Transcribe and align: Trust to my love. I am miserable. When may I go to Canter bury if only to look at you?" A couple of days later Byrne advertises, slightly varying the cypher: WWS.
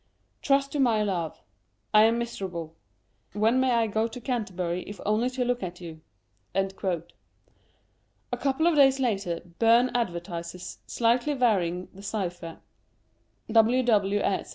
Trust 0.41 0.71
to 0.71 0.79
my 0.79 1.03
love. 1.03 1.43
I 1.93 2.05
am 2.05 2.17
miserable. 2.17 2.75
When 3.33 3.59
may 3.59 3.69
I 3.69 3.85
go 3.85 4.07
to 4.07 4.19
Canter 4.19 4.51
bury 4.51 4.81
if 4.89 4.99
only 5.05 5.29
to 5.29 5.45
look 5.45 5.61
at 5.61 5.79
you?" 5.79 6.01
A 6.55 6.71
couple 8.39 8.65
of 8.65 8.75
days 8.77 8.99
later 8.99 9.41
Byrne 9.59 9.91
advertises, 9.93 10.79
slightly 10.87 11.35
varying 11.35 11.87
the 11.93 12.01
cypher: 12.01 12.61
WWS. 13.47 14.47